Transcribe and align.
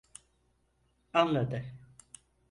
Anladı. 1.13 1.65